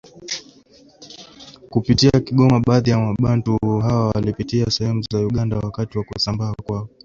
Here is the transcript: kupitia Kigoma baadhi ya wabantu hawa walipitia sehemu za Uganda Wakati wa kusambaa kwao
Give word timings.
kupitia 1.69 2.11
Kigoma 2.19 2.59
baadhi 2.59 2.89
ya 2.89 2.99
wabantu 2.99 3.57
hawa 3.81 4.07
walipitia 4.09 4.71
sehemu 4.71 5.03
za 5.11 5.19
Uganda 5.19 5.57
Wakati 5.57 5.97
wa 5.97 6.03
kusambaa 6.03 6.53
kwao 6.63 6.89